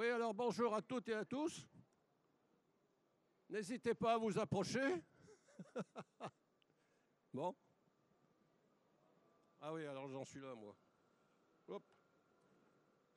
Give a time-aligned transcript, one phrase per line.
[0.00, 1.68] Oui, alors bonjour à toutes et à tous.
[3.50, 5.04] N'hésitez pas à vous approcher.
[7.34, 7.54] bon.
[9.60, 10.74] Ah oui, alors j'en suis là, moi.
[11.68, 11.82] Hop.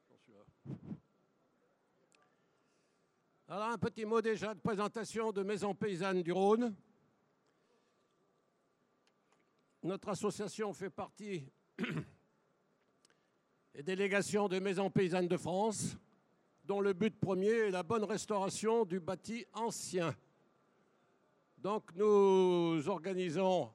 [0.10, 0.44] J'en suis là.
[3.48, 6.76] Alors un petit mot déjà de présentation de Maison Paysanne du Rhône.
[9.84, 11.50] Notre association fait partie
[13.74, 15.96] des délégations de Maison Paysanne de France
[16.64, 20.16] dont le but premier est la bonne restauration du bâti ancien.
[21.58, 23.72] Donc nous organisons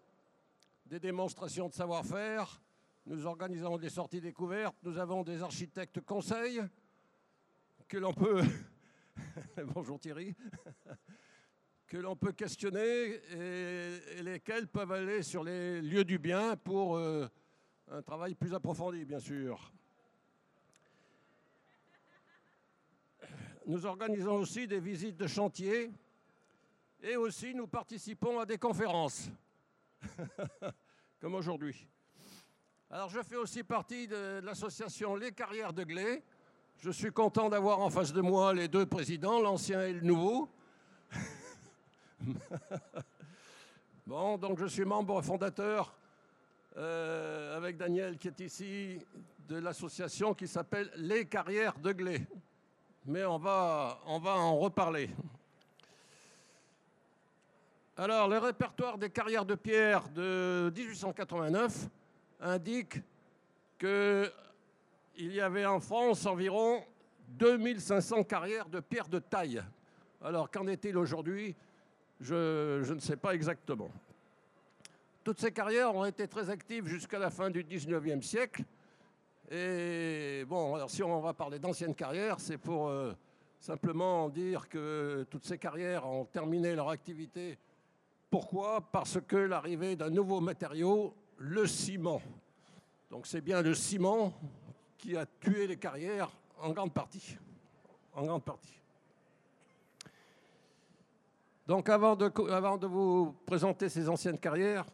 [0.86, 2.60] des démonstrations de savoir-faire,
[3.06, 6.62] nous organisons des sorties découvertes, nous avons des architectes conseils
[7.86, 8.42] que l'on peut...
[9.74, 10.34] Bonjour Thierry
[11.88, 17.26] que l'on peut questionner et, lesquels peuvent aller sur les lieux du bien pour euh,
[17.90, 19.72] un travail plus approfondi, bien sûr.
[23.68, 25.90] Nous organisons aussi des visites de chantier
[27.02, 29.28] et aussi nous participons à des conférences,
[31.20, 31.86] comme aujourd'hui.
[32.90, 36.22] Alors je fais aussi partie de l'association Les Carrières de Glé.
[36.78, 40.48] Je suis content d'avoir en face de moi les deux présidents, l'ancien et le nouveau.
[44.06, 45.94] bon, donc je suis membre fondateur
[46.78, 48.98] euh, avec Daniel qui est ici
[49.46, 52.26] de l'association qui s'appelle Les Carrières de Glé
[53.06, 55.10] mais on va, on va en reparler.
[57.96, 61.88] Alors, le répertoire des carrières de pierre de 1889
[62.40, 63.00] indique
[63.78, 64.30] qu'il
[65.18, 66.84] y avait en France environ
[67.28, 69.62] 2500 carrières de pierre de taille.
[70.22, 71.56] Alors, qu'en est-il aujourd'hui?
[72.20, 73.90] Je, ne sais pas exactement.
[75.22, 78.62] Toutes ces carrières ont été très actives jusqu'à la fin du 19e siècle
[79.50, 83.14] et bon, alors si on va parler d'anciennes carrières, c'est pour euh,
[83.58, 87.58] simplement dire que toutes ces carrières ont terminé leur activité.
[88.30, 88.82] Pourquoi?
[88.92, 92.20] Parce que l'arrivée d'un nouveau matériau, le ciment.
[93.10, 94.34] Donc c'est bien le ciment
[94.98, 96.30] qui a tué les carrières
[96.60, 97.38] en grande partie.
[101.66, 104.84] Donc avant de vous présenter ces anciennes carrières,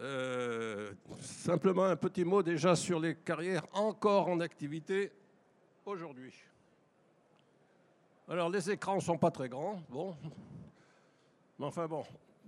[0.00, 5.10] euh, simplement un petit mot déjà sur les carrières encore en activité
[5.84, 6.32] aujourd'hui.
[8.28, 10.14] Alors les écrans ne sont pas très grands, bon.
[11.58, 12.04] Mais enfin bon.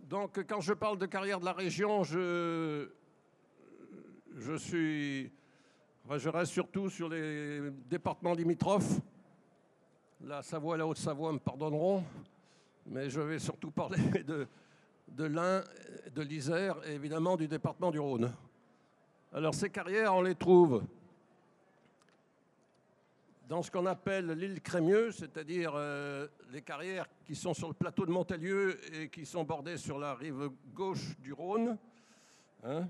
[0.08, 2.88] Donc quand je parle de carrière de la région, je,
[4.36, 5.32] je suis.
[6.08, 9.00] je reste surtout sur les départements limitrophes.
[10.22, 12.04] La Savoie et la Haute-Savoie me pardonneront,
[12.86, 14.46] mais je vais surtout parler de,
[15.10, 15.62] de l'Ain,
[16.14, 18.32] de l'Isère et évidemment du département du Rhône.
[19.32, 20.82] Alors ces carrières, on les trouve
[23.50, 28.06] dans ce qu'on appelle l'île Crémieux, c'est-à-dire euh, les carrières qui sont sur le plateau
[28.06, 31.76] de Montalieu et qui sont bordées sur la rive gauche du Rhône.
[32.62, 32.86] Hein.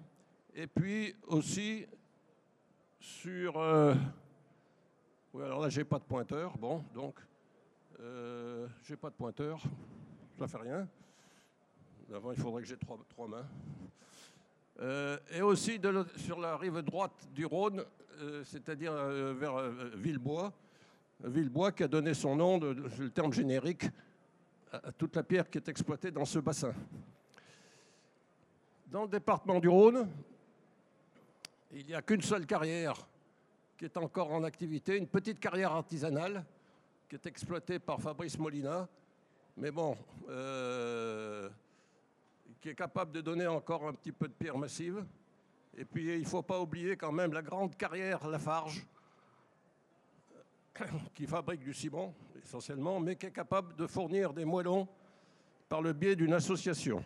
[0.54, 1.86] et puis aussi
[2.98, 3.56] sur...
[3.56, 3.94] Euh,
[5.32, 6.58] oui, alors là, j'ai pas de pointeur.
[6.58, 7.14] Bon, donc,
[8.00, 9.62] euh, j'ai pas de pointeur.
[10.38, 10.86] Ça fait rien.
[12.12, 13.46] Avant, il faudrait que j'ai trois, mains.
[14.80, 15.80] Euh, et aussi
[16.16, 17.84] sur la rive droite du Rhône,
[18.18, 20.52] euh, c'est-à-dire euh, vers Villebois,
[21.22, 23.84] Villebois qui a donné son nom, de, le terme générique,
[24.72, 26.74] à, toute la pierre qui est exploitée dans ce bassin.
[28.88, 30.08] Dans le département du Rhône,
[31.72, 33.06] il n'y a qu'une seule carrière
[33.78, 36.44] qui est encore en activité, une petite carrière artisanale
[37.08, 38.88] qui est exploitée par Fabrice Molina.
[39.56, 39.96] Mais bon,
[42.60, 45.04] qui est capable de donner encore un petit peu de pierre massive.
[45.76, 48.86] Et puis il ne faut pas oublier quand même la grande carrière Lafarge,
[51.14, 54.88] qui fabrique du ciment essentiellement, mais qui est capable de fournir des moellons
[55.68, 57.04] par le biais d'une association.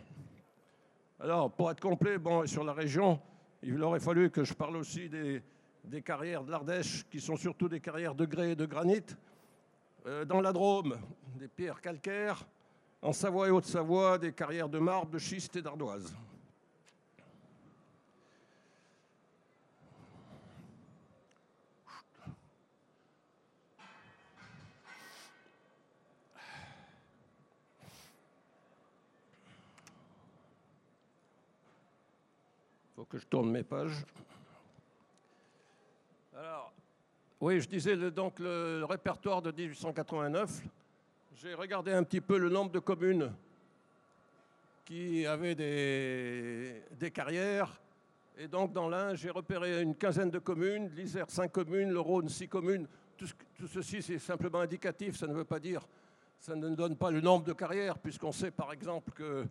[1.19, 3.21] Alors, pour être complet, bon, sur la région,
[3.61, 5.41] il aurait fallu que je parle aussi des,
[5.83, 9.05] des carrières de l'Ardèche, qui sont surtout des carrières de grès et de granit.
[10.07, 10.97] Euh, dans la Drôme,
[11.35, 12.45] des pierres calcaires.
[13.05, 16.11] En Savoie et Haute-Savoie, des carrières de marbre, de schiste et d'ardoise.
[32.87, 34.03] Il faut que je tourne mes pages.
[36.35, 36.73] Alors,
[37.39, 40.63] oui, je disais donc le répertoire de 1889
[41.41, 43.31] j'ai regardé un petit peu le nombre de communes
[44.85, 47.81] qui avaient des, carrières.
[48.37, 52.29] Et donc dans l'Ain, j'ai repéré une quinzaine de communes, l'Isère 5 communes, le Rhône
[52.29, 52.87] 6 communes.
[53.17, 53.27] tout,
[53.67, 55.17] ceci, c'est simplement indicatif.
[55.17, 55.85] Ça ne veut pas dire,
[56.39, 59.45] ça ne donne pas le nombre de carrières, puisqu'on sait par exemple que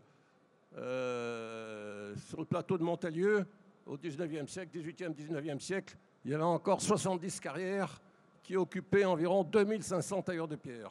[0.79, 3.47] euh, sur le plateau de Montalieu,
[3.87, 8.01] au 19e siècle, 18e, 19e siècle, il y avait encore 70 carrières
[8.43, 10.91] qui occupaient environ 2500 tailleurs de pierre.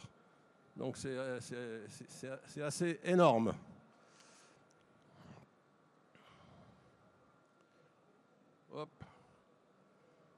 [0.76, 3.54] Donc c'est assez énorme.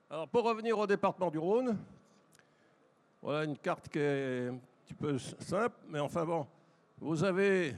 [0.10, 1.78] Alors pour revenir au département du Rhône,
[3.22, 6.46] voilà une carte qui est un petit peu simple, mais enfin bon,
[7.00, 7.76] vous avez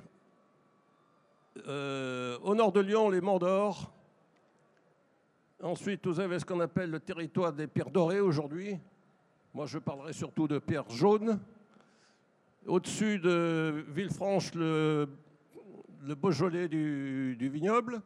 [1.67, 3.89] euh, au nord de Lyon les Monts.
[5.61, 8.77] Ensuite, vous avez ce qu'on appelle le territoire des pierres dorées aujourd'hui.
[9.53, 11.39] Moi, je parlerai surtout de pierres jaunes.
[12.67, 15.07] Au-dessus de Villefranche, le,
[16.03, 18.01] Beaujolais du, vignoble.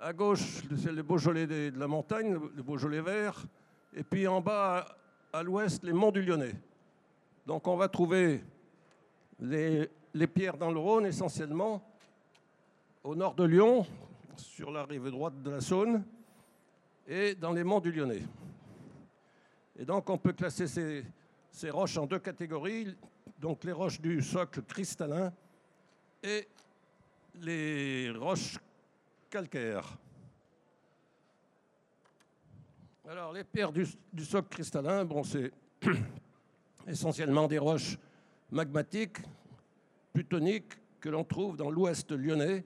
[0.00, 3.40] À gauche, c'est le Beaujolais de, la montagne, le Beaujolais vert.
[3.94, 4.84] Et puis en bas,
[5.32, 6.56] à, l'ouest, les monts du Lyonnais.
[7.46, 8.42] Donc on va trouver
[9.38, 11.80] les, les pierres dans le Rhône essentiellement
[13.04, 13.86] au nord de Lyon,
[14.36, 16.02] sur la rive droite de la Saône,
[17.06, 18.24] et dans les monts du Lyonnais.
[19.78, 21.04] Et donc on peut classer ces,
[21.50, 22.96] ces roches en deux catégories,
[23.38, 25.32] donc les roches du socle cristallin
[26.22, 26.48] et
[27.40, 28.58] les roches
[29.30, 29.96] calcaires.
[33.08, 33.86] Alors les pierres du,
[34.24, 35.50] socle cristallin, bon, c'est
[36.86, 37.98] essentiellement des roches
[38.50, 39.18] magmatiques,
[40.12, 42.64] plutoniques, que l'on trouve dans l'ouest lyonnais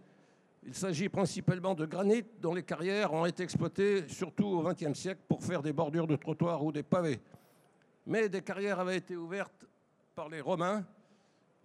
[0.65, 5.21] il s'agit principalement de granit dont les carrières ont été exploitées surtout au XXe siècle
[5.27, 7.21] pour faire des bordures de trottoirs ou des pavés.
[8.07, 9.67] Mais des carrières avaient été ouvertes
[10.15, 10.85] par les Romains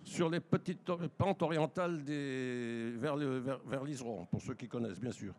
[0.03, 3.15] sur les petites pentes orientales vers,
[3.83, 5.33] l'Iseron, pour ceux qui connaissent bien sûr.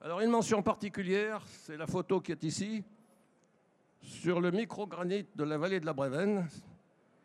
[0.00, 2.84] Alors une mention particulière, c'est la photo qui est ici,
[4.00, 6.48] sur le microgranit de la vallée de la Brévenne.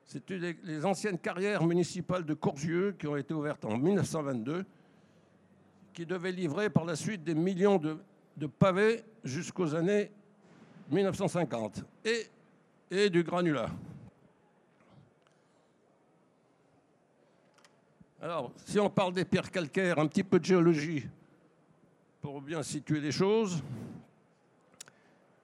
[0.05, 4.65] C'est une des anciennes carrières municipales de Courzieux qui ont été ouvertes en 1922
[5.97, 7.97] qui devait livrer par la suite des millions de,
[8.45, 10.11] pavés jusqu'aux années
[10.91, 12.27] 1950 et,
[12.89, 13.69] et du granulat.
[18.21, 21.05] Alors, si on parle des pierres calcaires, un petit peu de géologie
[22.21, 23.61] pour bien situer les choses.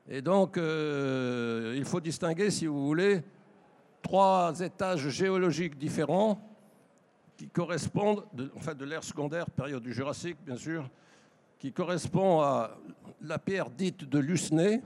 [0.10, 3.22] Et donc, euh, il faut distinguer, si vous voulez,
[4.02, 6.42] trois étages géologiques différents
[7.38, 10.90] qui correspondent, de, enfin de l'ère secondaire, période du Jurassique bien sûr,
[11.58, 12.78] qui correspond à
[13.22, 14.82] la pierre dite de Lucenay,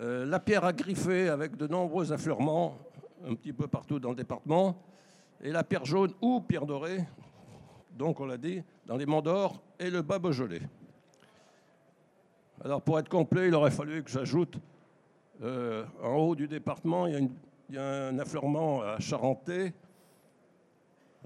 [0.00, 2.78] euh, la pierre à griffer avec de nombreux affleurements
[3.26, 4.80] un petit peu partout dans le département,
[5.42, 7.04] et la pierre jaune ou pierre dorée,
[7.96, 10.62] donc on l'a dit, dans les Monts d'Or et le bas Beaujolais.
[12.64, 14.56] Alors pour être complet, il aurait fallu que j'ajoute
[15.42, 17.28] euh, en haut du département, il
[17.70, 19.74] y, a un affleurement à Charentais,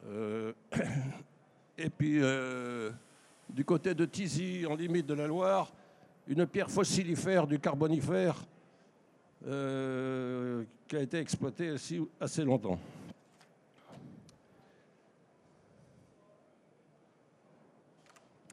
[0.07, 0.55] euh,
[1.77, 2.23] et puis,
[3.51, 5.71] du côté de Tizy, en limite de la Loire,
[6.27, 8.47] une pierre fossilifère du Carbonifère
[9.47, 12.79] euh, qui a été exploitée aussi assez longtemps.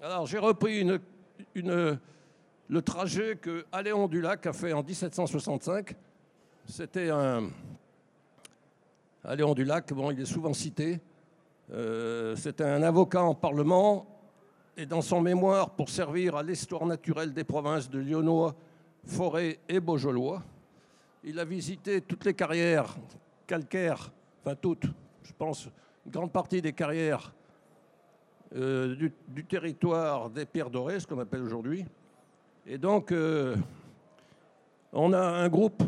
[0.02, 0.88] Alors, j'ai repris
[1.56, 5.96] le trajet que Aléon Dulac a fait en 1765.
[6.66, 7.50] C'était un.
[9.24, 11.02] Aléon Dulac, bon, il est souvent cité.
[11.72, 14.08] Euh, c'était un avocat en Parlement
[14.76, 18.56] et dans son mémoire pour servir à l'histoire naturelle des provinces de Lyonnois,
[19.06, 20.40] Forêt et Beaujolais,
[21.24, 22.96] il a visité toutes les carrières
[23.48, 24.12] calcaires,
[24.42, 24.86] enfin toutes,
[25.24, 25.70] je pense,
[26.06, 27.34] une grande partie des carrières
[28.56, 28.96] euh,
[29.28, 31.86] du, territoire des pierres dorées, ce qu'on appelle aujourd'hui.
[32.66, 33.56] Et donc, euh,
[34.94, 35.84] on a un groupe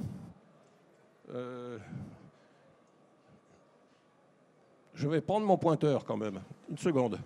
[5.01, 6.39] Je vais prendre mon pointeur quand même.
[6.69, 7.17] Une seconde.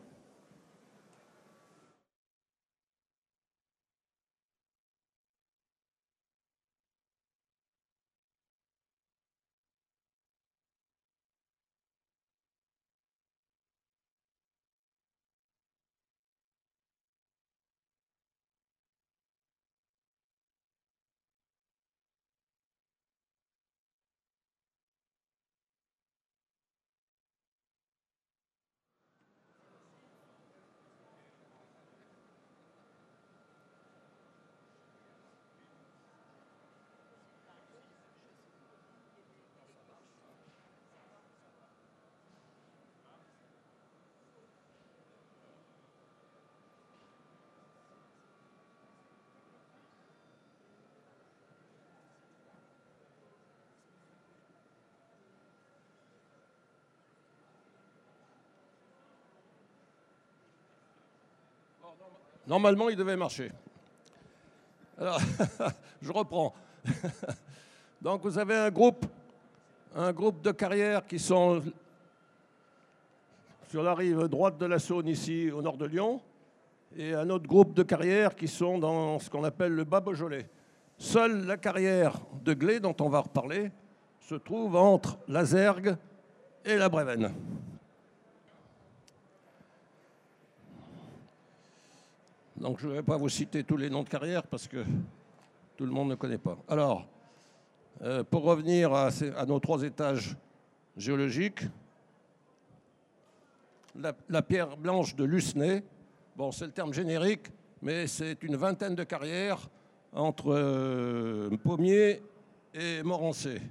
[62.47, 63.51] Normalement, il devait marcher.
[64.99, 65.19] Alors,
[66.01, 66.53] je reprends.
[68.01, 69.05] Donc, vous avez un groupe,
[69.95, 71.63] un groupe de carrières qui sont
[73.69, 76.21] sur la rive droite de la Saône, ici, au nord de Lyon,
[76.95, 80.47] et un autre groupe de carrières qui sont dans ce qu'on appelle le bas Beaujolais.
[80.97, 83.71] Seule la carrière de Glé, dont on va reparler,
[84.21, 85.97] se trouve entre la Zergue
[86.63, 87.33] et la Brévenne.
[92.57, 94.83] Donc je ne vais pas vous citer tous les noms de carrières parce que
[95.75, 96.57] tout le monde ne connaît pas.
[96.69, 97.05] Alors,
[98.01, 99.09] euh, pour revenir à,
[99.45, 100.38] nos trois étages
[100.95, 101.62] géologiques,
[104.29, 105.83] la, pierre blanche de Lucenay,
[106.35, 107.47] bon, c'est le terme générique,
[107.81, 109.59] mais c'est une vingtaine de carrières
[110.13, 112.21] entre euh, Pommier
[112.74, 113.62] et Morancé.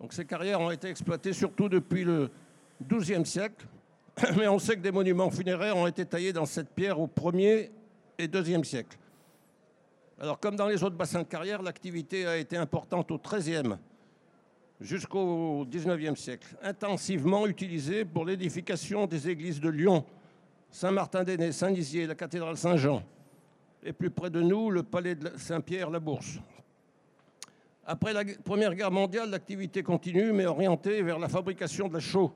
[0.00, 2.30] Donc ces carrières ont été exploitées surtout depuis le
[2.82, 3.66] XIIe siècle,
[4.36, 7.70] mais on sait que des monuments funéraires ont été taillés dans cette pierre au 1er
[8.18, 8.96] et 2e siècle.
[10.20, 13.76] Alors comme dans les autres bassins de carrière, l'activité a été importante au XIIIe
[14.80, 20.04] jusqu'au XIXe siècle, intensivement utilisée pour l'édification des églises de Lyon,
[20.70, 23.02] Saint-Martin-d'Ainay, Saint-Nizier, la cathédrale Saint-Jean,
[23.82, 26.38] et plus près de nous, le palais de Saint-Pierre-la-Bourse.
[27.86, 32.32] Après la Première Guerre mondiale, l'activité continue, mais orientée vers la fabrication de la chaux.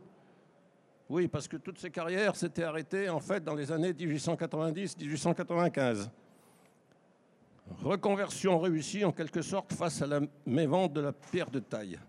[1.13, 6.09] Oui, parce que toutes ces carrières s'étaient arrêtées en fait dans les années 1890-1895.
[7.83, 12.01] Reconversion réussie en quelque sorte face à la mévente de la pierre de taille.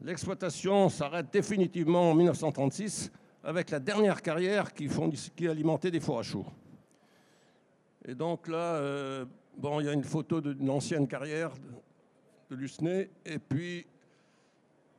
[0.00, 3.10] L'exploitation s'arrête définitivement en 1936
[3.42, 4.88] avec la dernière carrière qui,
[5.48, 6.46] alimentait des fours à chaud.
[8.04, 9.24] Et donc là, euh,
[9.56, 11.50] bon, il y a une photo d'une ancienne carrière
[12.48, 13.84] de Lucenay, et puis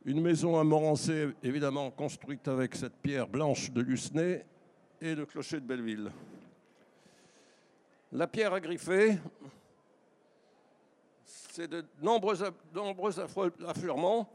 [0.08, 4.42] une maison à Morancé, évidemment construite avec cette pierre blanche de Lucenay,
[5.02, 6.10] et le clocher de Belleville.
[8.12, 9.18] La pierre à griffer,
[11.26, 12.38] c'est de nombreux,
[12.74, 14.32] nombreux affleurements,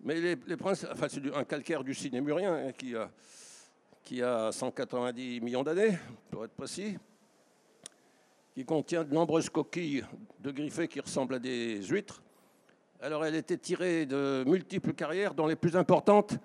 [0.00, 0.36] mais les,
[0.74, 3.10] c'est un calcaire du cinémurien hein, qui, a,
[4.02, 5.98] qui a 190 millions d'années,
[6.30, 6.96] pour être précis
[8.54, 10.06] qui contient de nombreuses coquilles
[10.40, 12.22] de griffés qui ressemblent à des huîtres.
[13.02, 16.38] Alors elle était tirée de multiples carrières, dont les plus importantes,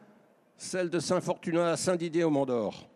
[0.57, 2.89] celle de Saint-Fortunat à Saint-Didier au Mont d'Or.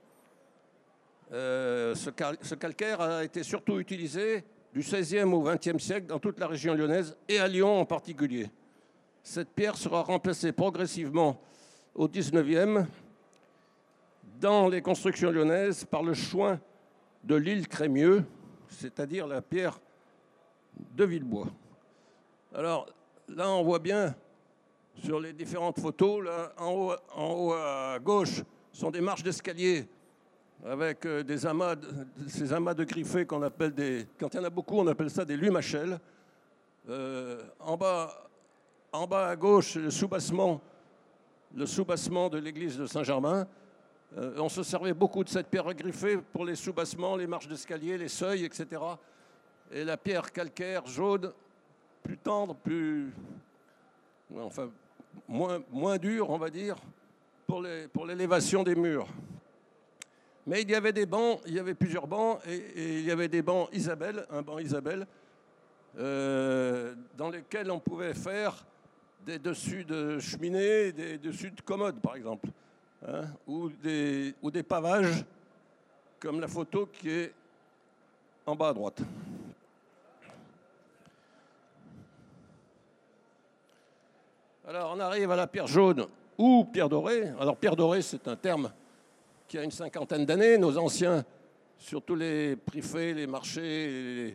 [1.32, 2.10] Euh, ce,
[2.56, 4.44] calcaire a été surtout utilisé
[4.74, 8.50] du XVIe au XXe siècle dans toute la région lyonnaise et à Lyon en particulier.
[9.24, 11.42] Cette pierre sera remplacée progressivement
[11.96, 12.86] au XIXe
[14.40, 16.60] dans les constructions lyonnaises par le choix
[17.24, 18.26] de l'île Crémieux,
[18.68, 19.80] c'est-à-dire la pierre
[20.78, 21.48] de Villebois.
[22.54, 22.88] Alors
[23.29, 24.15] là, on voit bien
[25.03, 28.41] sur les différentes photos, là, en, haut, à gauche,
[28.72, 29.88] sont des marches d'escalier
[30.63, 31.75] avec euh, des amas,
[32.27, 34.08] ces amas de griffés qu'on appelle des.
[34.17, 36.00] Quand il y en a beaucoup, on appelle ça des lumachelles.
[36.89, 38.29] Euh, en, bas,
[38.91, 40.62] en bas à gauche, le soubassement,
[41.55, 43.48] le soubassement de l'église de Saint-Germain.
[44.17, 47.98] Euh, on se servait beaucoup de cette pierre griffée pour les soubassements, les marches d'escalier,
[47.98, 48.82] les seuils, etc.
[49.72, 51.34] Et la pierre calcaire jaune,
[52.06, 53.12] plus tendre, plus.
[54.38, 54.70] Enfin,
[55.28, 56.76] moins, moins dure, on va dire,
[57.48, 57.62] pour
[58.06, 59.08] l'élévation pour des murs.
[60.46, 63.28] Mais il y avait des bancs, il y avait plusieurs bancs, et, il y avait
[63.28, 65.08] des bancs Isabelle, un banc Isabelle,
[65.98, 68.64] euh, dans lesquels on pouvait faire
[69.26, 72.50] des dessus de cheminée, des dessus de commode, par exemple.
[73.08, 75.26] Hein, ou, des, ou des pavages,
[76.20, 77.34] comme la photo qui est
[78.46, 79.02] en bas à droite.
[84.68, 86.08] Alors on arrive à la pierre jaune
[86.38, 87.32] ou pierre dorée.
[87.40, 88.72] Alors pierre dorée, c'est un terme
[89.48, 90.58] qui a une cinquantaine d'années.
[90.58, 91.24] Nos anciens,
[91.78, 94.30] surtout les préfets, les marchés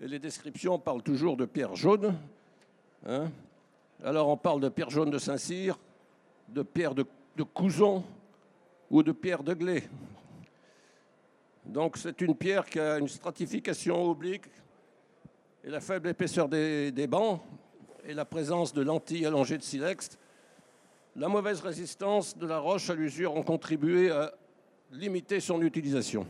[0.00, 2.14] et les, descriptions, parlent toujours de pierre jaune.
[3.06, 3.30] Hein.
[4.02, 5.78] Alors on parle de pierre jaune de Saint-Cyr,
[6.48, 7.04] de pierre de
[7.42, 8.04] Couzon
[8.90, 9.84] ou de pierre de Glé.
[11.66, 14.46] Donc c'est une pierre qui a une stratification oblique
[15.62, 17.42] et la faible épaisseur des, bancs
[18.08, 20.18] et la présence de lentilles allongées de silex.
[21.14, 24.32] La mauvaise résistance de la roche à l'usure ont contribué à
[24.90, 26.26] limiter son utilisation.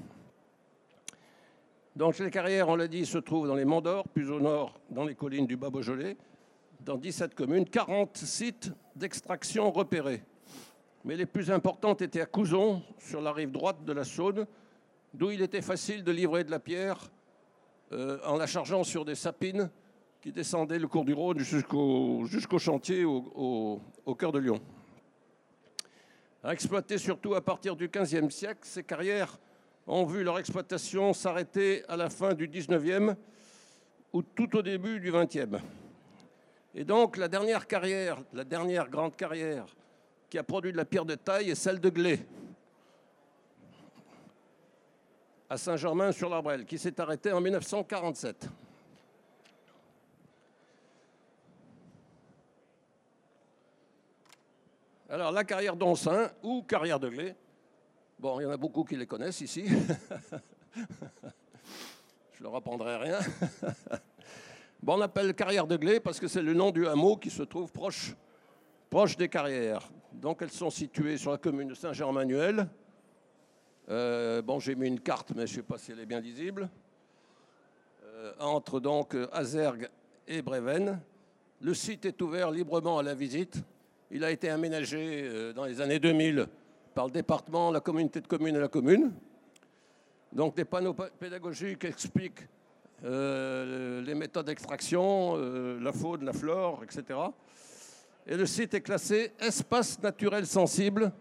[1.97, 4.79] Donc les carrières, on l'a dit, se trouvent dans les Monts d'Or, plus au nord
[4.91, 6.17] dans les collines du Bas-Beaujolais,
[6.81, 10.23] dans 17 communes, 40 sites d'extraction repérés
[11.05, 14.47] mais les plus importantes étaient à Couzon, sur la rive droite de la Saône,
[15.15, 16.99] d'où il était facile de livrer de la pierre
[17.93, 19.71] euh, en la chargeant sur des sapines
[20.21, 23.81] qui descendaient le cours du Rhône jusqu'au chantier au,
[24.19, 24.61] cœur de Lyon.
[26.45, 29.39] Exploitées surtout à partir du XVe siècle, ces carrières
[29.87, 33.17] ont vu leur exploitation s'arrêter à la fin du 19e
[34.13, 35.61] ou tout au début du 20e.
[36.75, 39.67] Et donc la dernière carrière, la dernière grande carrière
[40.31, 42.21] qui a produit de la pierre de taille est celle de Glé,
[45.49, 48.49] à Saint-Germain-sur-l'Arbrelle, qui s'est arrêtée en 1947.
[55.11, 57.35] Alors la carrière d'Oncin ou carrière de Glé,
[58.19, 59.65] bon, il y en a beaucoup qui les connaissent ici.
[62.35, 63.19] Je leur apprendrai rien.
[64.83, 67.43] bon, on appelle carrière de Glé parce que c'est le nom du hameau qui se
[67.43, 68.15] trouve proche,
[69.17, 69.89] des carrières.
[70.13, 72.69] Donc elles sont situées sur la commune de Saint-Germain-Manuel.
[73.89, 76.21] Euh, bon, j'ai mis une carte, mais je ne sais pas si elle est bien
[76.21, 76.69] lisible.
[78.05, 79.89] Euh, entre donc Azergue
[80.27, 81.01] et Bréven.
[81.63, 83.65] Le site est ouvert librement à la visite.
[84.11, 86.47] Il a été aménagé euh, dans les années 2000
[86.95, 89.13] par le département, la communauté de communes et la commune.
[90.33, 92.49] Donc des panneaux pédagogiques expliquent
[93.05, 97.19] euh, les méthodes d'extraction, euh, la faune, la flore, etc.
[98.27, 101.13] Et le site est classé espace naturel sensible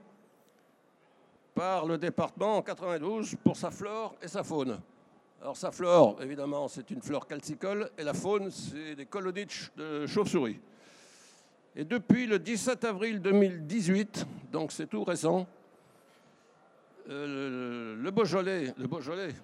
[1.53, 4.79] par le département en 92 pour sa flore et sa faune.
[5.41, 10.07] Alors sa flore, évidemment, c'est une flore calcicole et la faune, c'est des colonies de
[10.07, 10.59] chauves-souris.
[11.79, 15.45] Et depuis le 17 avril 2018, donc c'est tout récent,
[17.07, 19.35] euh, le, Beaujolais, le Beaujolais,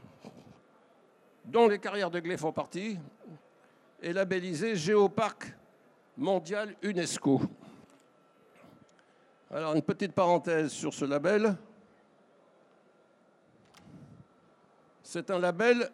[1.45, 2.97] dont les carrières de Glé font partie,
[4.01, 5.53] est labellisé Géoparc
[6.17, 7.39] mondial UNESCO.
[9.51, 11.55] Alors, une petite parenthèse sur ce label.
[15.03, 15.87] C'est un label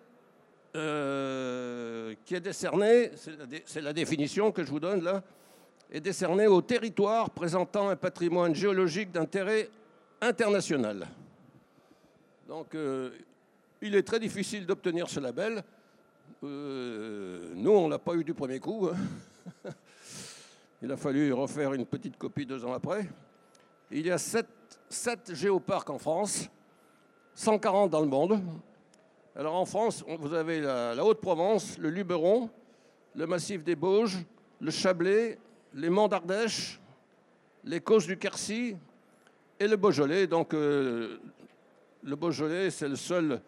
[0.77, 3.11] euh, qui est décerné,
[3.65, 5.21] c'est la, définition que je vous donne là,
[5.91, 9.69] est décerné au territoire présentant un patrimoine géologique d'intérêt
[10.21, 11.07] international.
[12.47, 13.11] Donc, euh,
[13.81, 15.63] il est très difficile d'obtenir ce label.
[16.43, 18.89] Euh, nous, on ne l'a pas eu du premier coup.
[18.91, 19.69] Hein.
[20.81, 23.07] il a fallu refaire une petite copie deux ans après.
[23.91, 24.47] Il y a sept,
[25.87, 26.49] en France,
[27.33, 28.41] 140 dans le monde.
[29.35, 32.49] Alors en France, vous avez la, Haute-Provence, le Luberon,
[33.15, 34.17] le massif des Bauges,
[34.59, 35.37] le Chablais,
[35.73, 36.79] les Monts d'Ardèche,
[37.63, 38.75] les Causses du Quercy
[39.59, 40.27] et le Beaujolais.
[40.27, 41.19] Donc euh,
[42.03, 43.41] le Beaujolais, c'est le seul,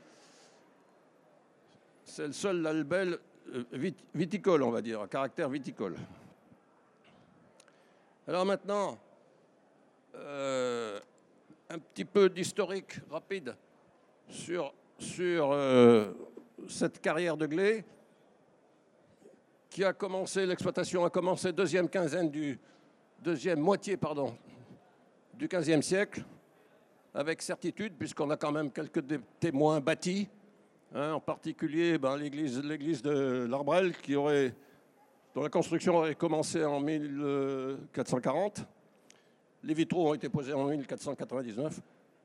[2.06, 3.18] c'est le seul label
[3.54, 5.96] euh, viticole, on va dire, à caractère viticole.
[8.28, 9.00] Alors maintenant,
[10.16, 11.00] euh,
[11.70, 13.56] un petit peu d'historique rapide
[14.30, 14.74] sur,
[16.68, 17.84] cette carrière de Glé
[19.72, 22.60] qui a commencé, l'exploitation a commencé deuxième quinzaine du
[23.24, 24.36] deuxième moitié pardon,
[25.34, 26.26] du 15e siècle
[27.14, 29.02] avec certitude, puisqu'on a quand même quelques
[29.40, 30.28] témoins bâtis,
[30.94, 34.54] hein, en particulier ben, l'église, de l'Arbrel, qui aurait,
[35.34, 38.66] dont la construction aurait commencé en 1440.
[39.64, 41.80] Les vitraux ont été posés en 1499.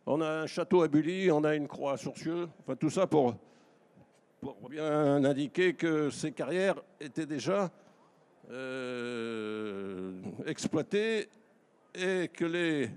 [0.06, 3.06] On a un château à Bully, on a une croix à Sourcieux, enfin tout ça
[3.06, 3.36] pour,
[4.54, 7.70] pour bien indiquer que ces carrières étaient déjà
[8.50, 10.12] euh,
[10.46, 11.28] exploitées
[11.94, 12.90] et que les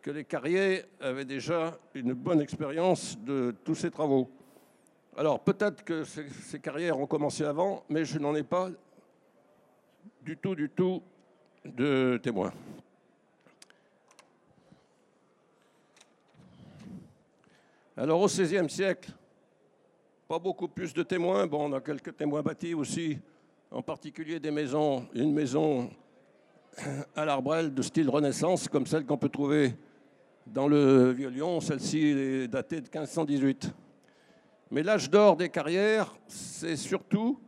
[0.00, 4.30] que les carriers avaient déjà une bonne expérience de tous ces travaux.
[5.16, 8.70] Alors peut-être que ces, carrières ont commencé avant, mais je n'en ai pas
[10.22, 11.02] du tout, du tout
[11.64, 12.52] de témoins.
[17.96, 19.10] Alors au XVIe siècle,
[20.28, 21.46] pas beaucoup plus de témoins.
[21.46, 23.18] Bon, on a quelques témoins bâtis aussi,
[23.70, 25.88] en particulier des maisons, une maison
[27.16, 29.74] à l'arbrel de style Renaissance, comme celle qu'on peut trouver
[30.46, 33.72] dans le Vieux-Lyon, celle-ci est datée de 1518.
[34.70, 37.40] Mais l'âge d'or des carrières, c'est surtout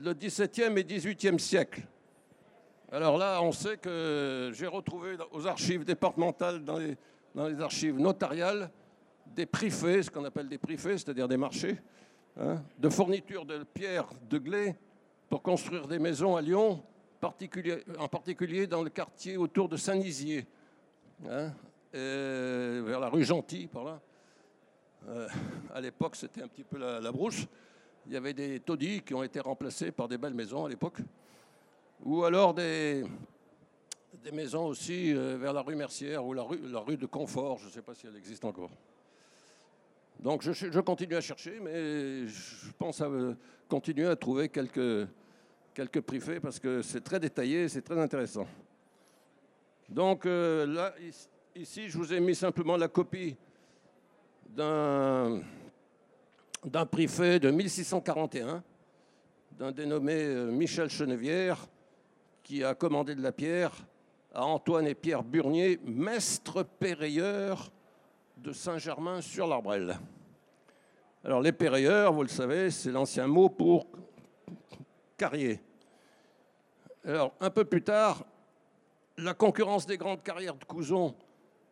[0.00, 1.82] le XVIIe et XVIIIe siècle.
[2.90, 6.96] Alors là, on sait que j'ai retrouvé aux archives départementales, dans les,
[7.34, 8.70] dans les archives notariales,
[9.34, 11.76] des prix-faits, ce qu'on appelle des prix-faits, c'est-à-dire des marchés,
[12.38, 14.76] hein, de fournitures de pierres de glais
[15.28, 16.82] pour construire des maisons à Lyon,
[17.22, 20.46] en particulier dans le quartier autour de Saint-Nizier.
[21.28, 21.52] Hein,
[21.92, 24.00] vers la rue Gentil, par là.
[25.08, 25.28] Euh,
[25.74, 27.46] à l'époque, c'était un petit peu la, brousse.
[28.06, 30.98] Il y avait des taudis qui ont été remplacés par des belles maisons à l'époque.
[32.04, 33.04] Ou alors des,
[34.32, 37.70] maisons aussi euh, vers la rue Mercière ou la la rue de Confort, je ne
[37.70, 38.70] sais pas si elle existe encore.
[40.22, 43.34] Donc je, continue à chercher, mais je pense à euh,
[43.68, 45.08] continuer à trouver quelques,
[45.74, 46.00] quelques
[46.40, 48.46] parce que c'est très détaillé, c'est très intéressant.
[49.88, 50.94] Donc euh, là,
[51.56, 53.34] ici, je vous ai mis simplement la copie
[54.48, 55.42] d'un
[56.88, 58.62] prix fait de 1641
[59.58, 61.66] d'un dénommé euh, Michel Chenevière
[62.44, 63.72] qui a commandé de la pierre
[64.32, 67.72] à Antoine et Pierre Burnier, mestre pérayeurs
[68.42, 69.98] de Saint-Germain-sur-l'Arbrelle.
[71.24, 73.86] Alors les pérayeurs, vous le savez, c'est l'ancien mot pour
[75.16, 75.60] carrier.
[77.04, 78.24] Alors un peu plus tard,
[79.16, 81.14] la concurrence des grandes carrières de Couson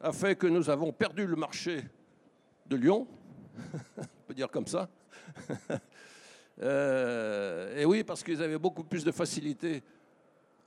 [0.00, 1.82] a fait que nous avons perdu le marché
[2.66, 3.08] de Lyon,
[3.98, 4.88] on peut dire comme ça.
[6.62, 9.82] Euh, et oui, parce qu'ils avaient beaucoup plus de facilité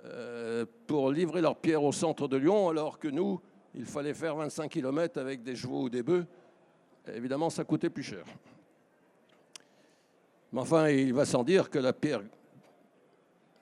[0.06, 3.40] euh, pour livrer leurs pierres au centre de Lyon, alors que nous,
[3.76, 6.26] il fallait faire 25 km avec des chevaux ou des bœufs.
[7.08, 8.24] Évidemment, ça coûtait plus cher.
[10.52, 12.22] Mais enfin, il va sans dire que la pierre,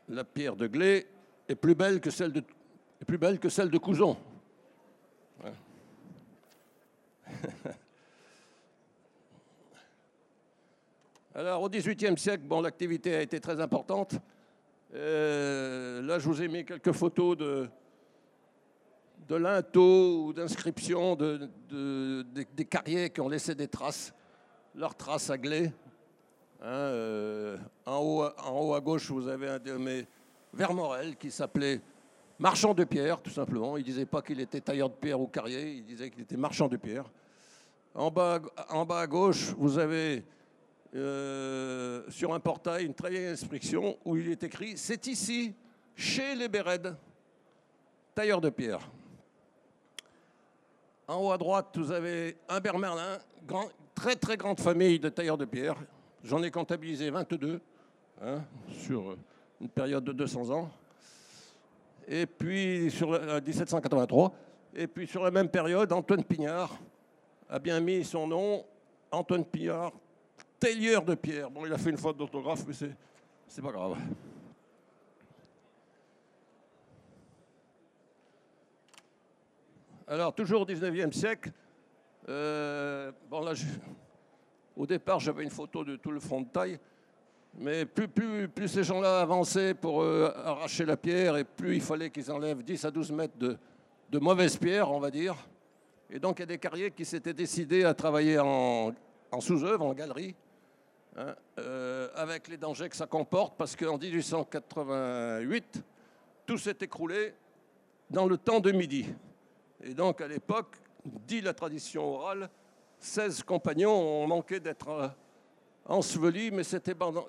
[0.08, 1.08] de Glé
[1.47, 4.17] est plus belle que celle de, de Couson.
[11.34, 14.15] Alors, au XVIIIe siècle, bon, l'activité a été très importante.
[14.93, 17.69] Euh, là, je vous ai mis quelques photos de,
[19.32, 21.50] de linteaux ou d'inscriptions de,
[22.54, 24.13] des, carriers qui ont laissé des traces,
[24.76, 25.72] leurs traces à glé.
[26.62, 30.06] Hein, euh, en, haut, à gauche, vous avez un de
[30.54, 31.80] Vermorel qui s'appelait
[32.38, 33.78] marchand de pierre, tout simplement.
[33.78, 36.36] Il ne disait pas qu'il était tailleur de pierre ou carrier, il disait qu'il était
[36.36, 37.06] marchand de pierre.
[37.96, 40.26] En bas, à gauche, vous avez
[40.94, 45.54] euh, sur un portail une très vieille inscription où il est écrit C'est ici,
[45.96, 46.98] chez les Béred,
[48.13, 48.89] tailleur de pierre.
[51.12, 53.17] En haut à droite, vous avez Humbert Merlin,
[53.93, 55.76] très très grande famille de tailleurs de pierre.
[56.24, 57.60] J'en ai comptabilisé 22
[58.21, 59.17] hein, sur
[59.60, 60.71] une période de 200 ans.
[62.08, 64.26] Et puis sur 1783.
[64.30, 66.80] Euh, Et puis sur la même période, Antoine Pignard
[67.50, 68.63] a bien mis son nom,
[69.12, 69.91] Antoine Pignard,
[70.62, 71.52] tailleur de pierre.
[71.52, 72.74] Bon, il a fait une faute d'orthographe, mais
[73.50, 73.97] c'est pas grave.
[80.12, 81.52] Alors, toujours au 19e siècle,
[82.28, 83.12] euh,
[84.76, 86.78] au départ, j'avais une photo de tout le front de taille,
[87.58, 92.30] mais plus, ces gens-là avançaient pour euh, arracher la pierre, et plus il fallait qu'ils
[92.30, 93.58] enlèvent 10 à 12 mètres de,
[94.19, 95.36] mauvaise pierre, on va dire.
[96.10, 98.93] Et donc, il y a des carriers qui s'étaient décidés à travailler en,
[99.32, 100.36] en sous-œuvre, en galerie,
[101.17, 105.84] Hein, euh, avec les dangers que ça comporte, parce qu'en 1888,
[106.45, 107.34] tout s'est écroulé
[108.10, 109.08] dans le temps de midi.
[109.84, 112.50] Et donc, à l'époque, dit la tradition orale,
[113.00, 115.08] 16 compagnons ont manqué d'être euh,
[115.86, 117.26] ensevelis, mais c'était pendant,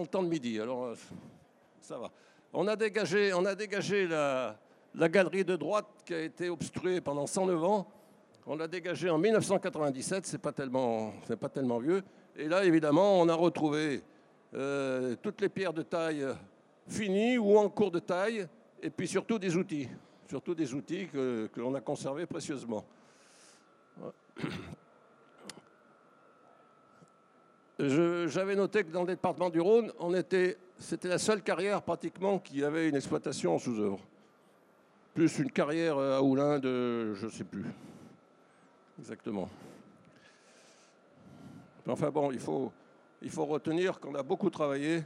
[0.00, 0.60] le temps de midi.
[0.60, 0.94] Alors, euh,
[1.80, 2.10] ça va.
[2.52, 4.56] On a dégagé, on a dégagé la,
[4.94, 7.86] la galerie de droite qui a été obstruée pendant 109 ans.
[8.46, 12.02] On l'a dégagée en 1997, c'est pas tellement, c'est pas tellement vieux.
[12.36, 14.02] Et là, évidemment, on a retrouvé
[14.54, 16.26] euh, toutes les pierres de taille
[16.88, 18.46] finies ou en cours de taille,
[18.82, 19.88] et puis surtout des outils,
[20.30, 22.84] surtout des outils que, l'on a conservés précieusement.
[27.80, 29.92] J'avais noté que dans le département du Rhône,
[30.78, 33.98] c'était la seule carrière pratiquement qui avait une exploitation sous-œuvre.
[35.14, 37.64] Plus une carrière à Oulin de, je ne sais plus
[39.00, 39.50] exactement.
[41.88, 42.70] Enfin bon, il faut,
[43.20, 45.02] il faut retenir qu'on a beaucoup travaillé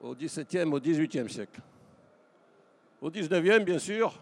[0.00, 1.60] au XVIIe, au XVIIIe siècle.
[3.02, 4.16] Au XIXe, bien sûr,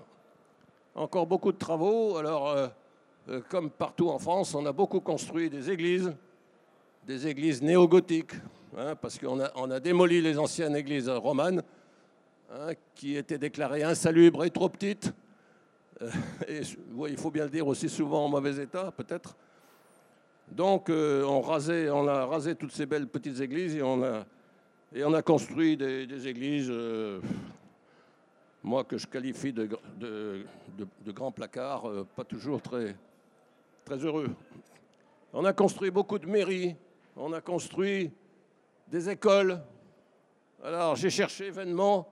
[0.94, 2.16] encore beaucoup de travaux.
[2.16, 2.68] Alors, euh,
[3.28, 6.10] euh, comme partout en France, on a beaucoup construit des églises,
[7.06, 8.32] des églises néo-gothiques,
[8.78, 11.62] hein, parce qu'on a, on démoli les anciennes églises romanes,
[12.50, 15.12] hein, qui étaient déclarées insalubres et trop petites.
[16.00, 16.10] Euh,
[16.48, 16.62] et
[17.10, 19.36] il faut bien le dire aussi souvent en mauvais état, peut-être.
[20.52, 26.72] Donc on, a rasé toutes ces belles petites églises et on a, construit des, églises,
[28.62, 29.68] moi que je qualifie de,
[31.08, 32.94] grands placards, euh, pas toujours très,
[33.90, 34.30] heureux.
[35.32, 36.76] On a construit beaucoup de mairies,
[37.16, 38.12] on a construit
[38.86, 39.60] des écoles.
[40.62, 42.08] Alors j'ai cherché vainement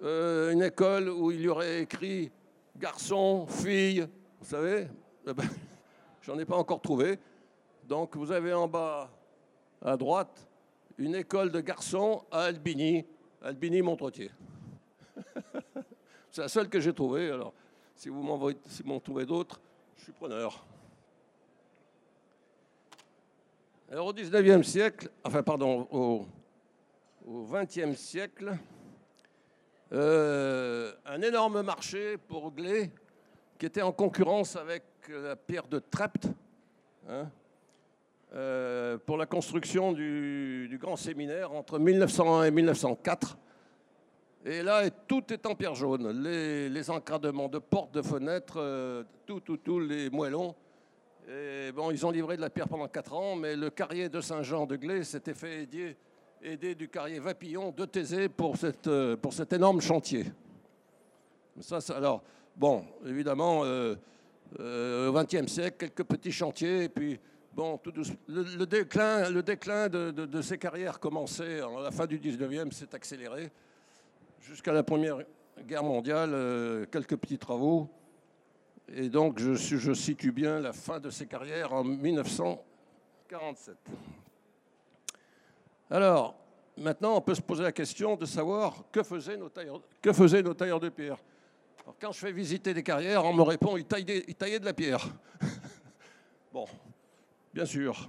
[0.00, 2.30] une école où il y aurait écrit
[2.76, 4.06] garçon, fille,
[4.40, 4.86] vous savez,
[5.26, 5.44] eh ben,
[6.22, 7.18] j'en ai pas encore trouvé.
[7.88, 9.10] Donc vous avez en bas
[9.82, 10.46] à droite
[10.98, 13.04] une école de garçons à Albini,
[13.42, 14.30] Albini Montretier.
[16.30, 17.30] C'est la seule que j'ai trouvée.
[17.30, 17.52] Alors
[17.94, 19.60] si vous m'en trouvez d'autres,
[19.96, 20.64] je suis preneur.
[23.90, 26.26] Alors au 19e siècle, enfin pardon, au,
[27.26, 28.56] au 20e siècle,
[29.92, 32.90] euh, un énorme marché pour Glé
[33.58, 36.28] qui était en concurrence avec la pierre de Trept,
[37.08, 37.30] hein,
[38.34, 43.38] euh, pour la construction du, grand séminaire entre 1901 et 1904.
[44.44, 46.22] Et là, tout est en pierre jaune.
[46.22, 50.54] Les, encadrements de portes, de fenêtres, euh, tout, tout, tout, les moellons.
[51.74, 54.64] Bon, ils ont livré de la pierre pendant 4 ans, mais le carrier de Saint-Jean
[54.64, 55.68] de Glé s'était fait
[56.42, 60.24] aider, du carrier Vapillon de Thésée pour, cette, euh, pour cet énorme chantier.
[61.90, 62.22] Alors,
[62.56, 63.96] bon, évidemment, euh,
[64.58, 67.18] au XXe siècle, quelques petits chantiers, et puis
[67.58, 67.92] Bon, tout
[68.28, 73.50] le, déclin, le déclin de, ces carrières commençait à la fin du 19e, s'est accéléré
[74.48, 75.18] jusqu'à la Première
[75.60, 77.90] Guerre mondiale, euh, quelques petits travaux.
[78.88, 83.76] Et donc, je, situe bien la fin de ces carrières en 1947.
[85.90, 86.34] Alors,
[86.78, 90.42] maintenant, on peut se poser la question de savoir que faisaient nos tailleurs, que faisaient
[90.42, 91.18] nos tailleurs de pierre.
[91.82, 94.64] Alors, quand je fais visiter des carrières, on me répond ils taillaient, ils taillaient de
[94.64, 95.06] la pierre.
[96.52, 96.64] bon,
[97.52, 98.08] Bien sûr.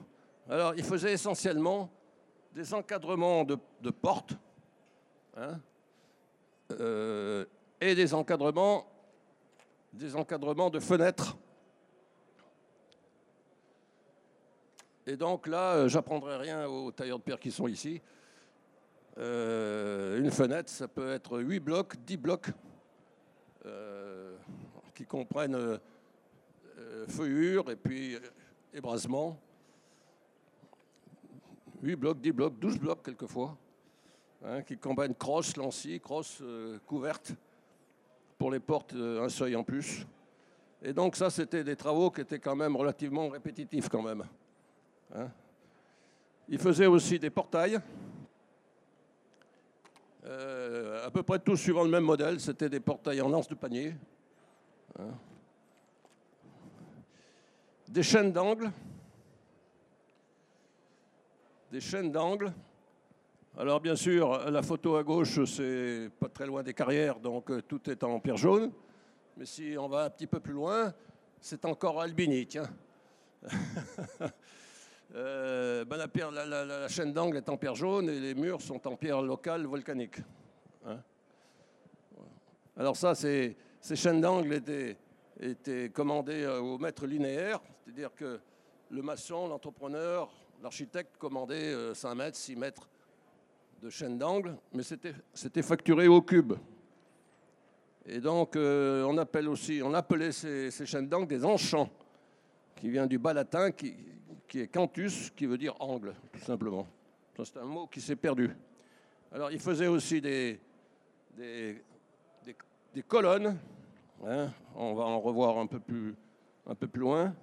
[0.50, 1.90] Alors, il faisait essentiellement
[2.54, 4.34] des encadrements de, portes
[5.38, 5.60] hein,
[6.72, 7.46] euh,
[7.82, 8.88] et des encadrements,
[9.94, 11.38] des encadrements de fenêtres.
[15.08, 18.02] Et donc là, euh, j'apprendrai rien aux tailleurs de pierre qui sont ici.
[19.18, 22.52] Euh, une fenêtre, ça peut être 8 blocs, 10 blocs,
[24.96, 25.80] qui comprennent
[27.08, 28.18] feuillure et puis
[28.74, 29.40] ébrasement.
[31.82, 33.58] 8 blocs, 10 blocs, 12 blocs quelquefois,
[34.46, 37.34] hein, qui combinent crosse, lancy, crosse euh, couverte
[38.38, 40.06] pour les portes, euh, un seuil en plus.
[40.82, 44.24] Et donc ça, c'était des travaux qui étaient quand même relativement répétitifs quand même.
[45.14, 45.28] Hein.
[46.48, 47.80] Il faisait aussi des portails,
[50.26, 53.56] euh, à peu près tous suivant le même modèle, c'était des portails en anse de
[53.56, 53.96] panier.
[54.98, 55.12] Hein.
[57.88, 58.72] Des chaînes d'angle,
[61.72, 62.54] des chaînes d'angle.
[63.60, 67.62] Alors bien sûr, la photo à gauche, c'est pas très loin des carrières, donc euh,
[67.62, 68.72] tout est en pierre jaune.
[69.36, 70.94] Mais si on va un petit peu plus loin,
[71.42, 72.70] c'est encore Albini, tiens.
[75.16, 79.24] Euh, ben, la, chaîne d'angle est en pierre jaune et les murs sont en pierre
[79.24, 80.18] locale volcanique.
[80.86, 81.00] Hein.
[82.78, 83.56] Alors ça, ces
[83.96, 88.40] chaînes d'angle étaient, commandées euh, au mètre linéaire, c'est-à-dire que
[88.92, 90.30] le maçon, l'entrepreneur,
[90.62, 92.88] l'architecte commandait 5 mètres, 6 mètres
[93.82, 96.54] de chaîne d'angle, mais c'était facturé au cube.
[98.06, 101.90] Et donc, euh, on, appelle aussi, on appelait ces, chaînes d'angle des enchants,
[102.76, 103.96] qui vient du bas latin, qui,
[104.56, 106.88] est cantus, qui veut dire angle, tout simplement.
[107.44, 108.50] C'est un mot qui s'est perdu.
[109.32, 110.60] Alors, il faisait aussi des,
[113.08, 113.58] colonnes.
[114.26, 114.50] Hein.
[114.76, 116.16] on va en revoir un peu plus
[117.00, 117.34] loin.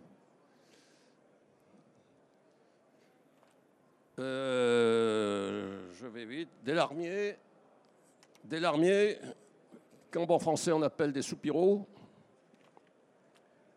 [4.18, 6.48] Euh, je vais vite.
[6.64, 7.36] Des larmiers.
[8.44, 9.18] Des larmiers,
[10.10, 11.86] qu'en bon français on appelle des soupiraux.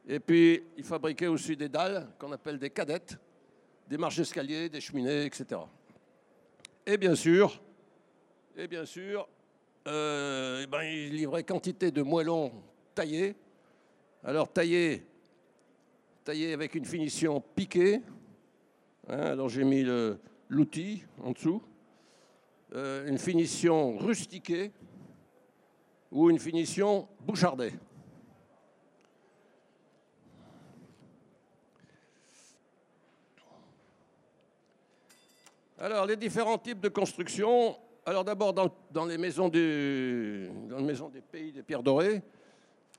[0.08, 3.18] Et puis, il fabriquait aussi des dalles qu'on appelle des cadettes,
[3.88, 5.62] des marches d'escalier, des cheminées, etc.
[6.86, 7.62] Et bien sûr,
[8.56, 9.28] et bien sûr,
[9.88, 12.52] euh, eh ben, il livrait quantité de moellons
[12.96, 13.36] taillés.
[14.24, 15.06] Alors taillés,
[16.24, 18.02] taillés avec une finition piquée,
[19.12, 19.84] Hein, alors j'ai mis
[20.50, 21.64] l'outil en dessous.
[22.76, 24.72] Euh, une finition rustiquée
[26.12, 27.74] ou une finition bouchardée.
[35.80, 37.78] Alors, les différents types de construction.
[38.06, 40.52] Alors, d'abord, dans, les maisons des
[41.32, 42.22] pays des pierres dorées,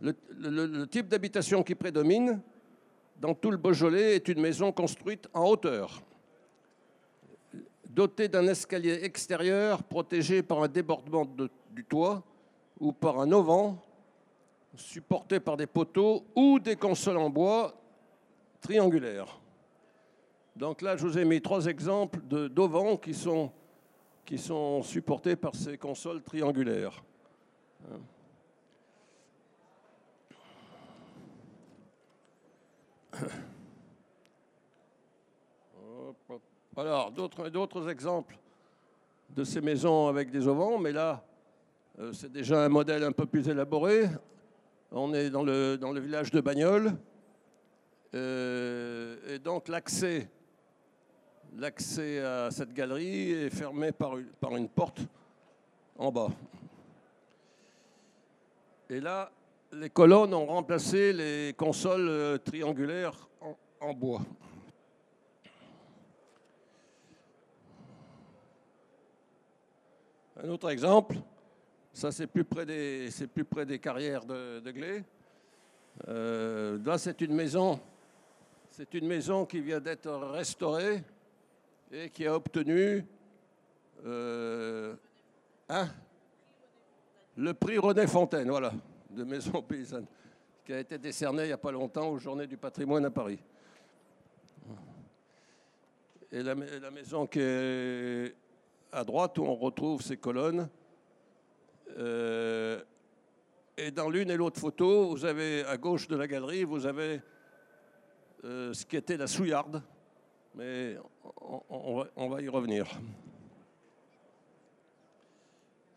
[0.00, 2.42] le type d'habitation qui prédomine,
[3.20, 6.02] dans tout le Beaujolais est une maison construite en hauteur,
[7.90, 11.26] dotée d'un escalier extérieur protégé par un débordement
[11.70, 12.22] du toit
[12.80, 13.74] ou par un auvent,
[14.74, 17.74] supporté par des poteaux ou des consoles en bois
[18.62, 19.38] triangulaires.
[20.56, 23.50] Donc là, je vous ai mis trois exemples d'auvents qui sont,
[24.24, 27.02] qui sont supportés par ces consoles triangulaires.
[36.76, 38.38] Alors, d'autres exemples
[39.36, 41.22] de ces maisons avec des auvents, mais là,
[41.98, 44.08] euh, c'est déjà un modèle un peu plus élaboré.
[44.90, 46.92] On est dans le, village de Bagnoles.
[48.14, 50.28] Euh, et donc, l'accès,
[51.56, 55.00] l'accès à cette galerie est fermé par une, par une porte
[55.98, 56.30] en bas.
[58.88, 59.30] Et là,
[59.72, 63.28] les colonnes ont remplacé les consoles euh, triangulaires
[63.80, 64.22] en, bois.
[70.42, 71.16] Un autre exemple,
[71.92, 75.02] ça c'est plus près des, carrières de, Glé.
[76.08, 77.80] Euh, là c'est une maison,
[78.70, 81.02] c'est une maison qui vient d'être restaurée
[81.92, 83.04] et qui a obtenu
[84.06, 84.94] euh,
[85.68, 85.88] hein?
[87.36, 88.72] le prix René Fontaine, voilà
[89.10, 90.06] de maison paysanne,
[90.64, 93.38] qui a été décerné il n'y a pas longtemps aux Journées du patrimoine à Paris.
[96.32, 98.34] Et la, maison qui est
[98.92, 100.68] à droite, où on retrouve ces colonnes,
[101.98, 102.80] euh,
[103.76, 107.20] et dans l'une et l'autre photo, vous avez à gauche de la galerie, vous avez
[108.44, 109.82] euh, ce qui était la souillarde,
[110.54, 110.96] mais
[111.70, 112.86] on, va, y revenir.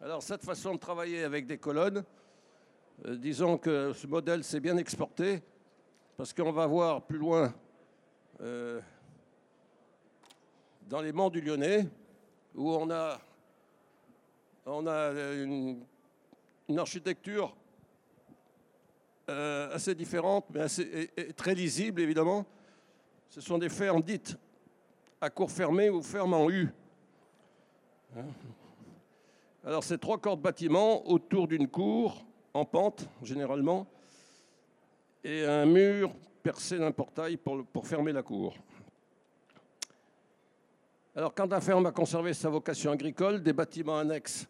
[0.01, 2.22] Alors cette façon de travailler avec des colonnes, euh,
[3.05, 5.41] disons que ce modèle s'est bien exporté,
[6.17, 7.53] parce qu'on va voir plus loin
[8.41, 8.79] euh,
[10.87, 11.87] dans les monts du Lyonnais,
[12.55, 13.19] où on a,
[14.65, 15.83] une,
[16.77, 17.55] architecture
[19.29, 20.67] euh, assez différente, mais
[21.33, 22.45] très lisible évidemment.
[23.29, 24.37] Ce sont des fermes dites
[25.19, 26.69] à cour fermé ou fermes en U.
[29.63, 33.87] Alors c'est trois corps de bâtiment autour d'une cour en pente généralement
[35.23, 38.55] et un mur percé d'un portail pour, fermer la cour.
[41.15, 44.47] Alors, quand un ferme a conservé sa vocation agricole, des bâtiments annexes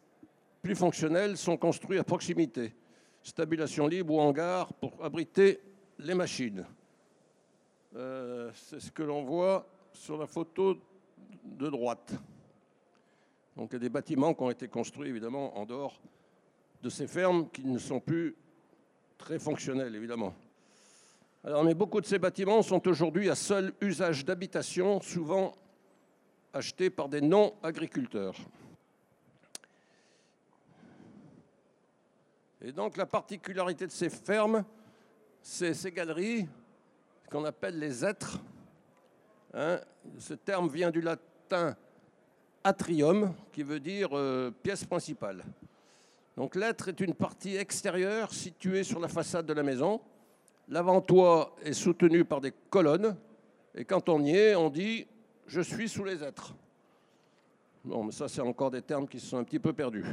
[0.62, 2.74] plus fonctionnels sont construits à proximité.
[3.22, 5.60] Stabulation libre ou hangar pour abriter
[6.00, 6.66] les machines.
[7.96, 10.78] Euh, C'est ce que l'on voit sur la photo
[11.44, 12.14] de droite.
[13.56, 16.00] Donc, il y a des bâtiments qui ont été construits évidemment en dehors
[16.84, 18.36] de ces fermes qui ne sont plus
[19.18, 20.36] très fonctionnels évidemment.
[21.46, 25.54] Alors, mais beaucoup de ces bâtiments sont aujourd'hui à seul usage d'habitation, souvent
[26.52, 28.36] achetés par des non-agriculteurs.
[32.62, 34.66] Et donc la particularité de ces fermes,
[35.42, 36.48] c'est ces galeries,
[37.32, 38.40] qu'on appelle les êtres.
[39.54, 39.80] Hein,
[40.20, 41.78] ce terme vient du latin
[42.62, 45.46] atrium, qui veut dire euh, pièce principale.
[46.36, 50.02] Donc l'être est une partie extérieure située sur la façade de la maison.
[50.68, 53.16] L'avant-toit est soutenu par des colonnes.
[53.76, 55.08] Et quand on y est, on dit
[55.46, 56.56] je suis sous les êtres.
[57.84, 60.06] Bon, mais ça, c'est encore des termes qui se sont un petit peu perdus.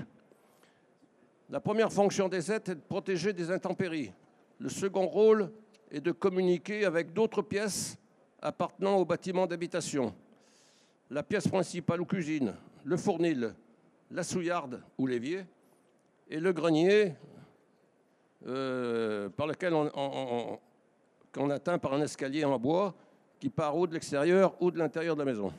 [1.49, 4.13] La première fonction des êtres est de protéger des intempéries.
[4.59, 5.51] Le second rôle
[5.91, 7.97] est de communiquer avec d'autres pièces
[8.43, 10.15] appartenant au bâtiment d'habitation.
[11.11, 12.55] La pièce principale ou cuisine,
[12.85, 13.55] le fournil,
[14.11, 15.45] la souillarde ou l'évier,
[16.31, 17.13] et le grenier
[18.47, 22.95] euh, par lequel on, atteint par un escalier en bois
[23.41, 25.53] qui part ou de l'extérieur ou de l'intérieur de la maison.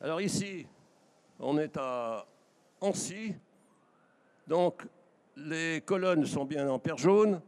[0.00, 0.66] Alors ici,
[1.38, 2.26] on est à
[2.80, 3.34] Ancy.
[4.46, 4.82] Donc
[5.36, 7.40] les colonnes sont bien en pierre jaune.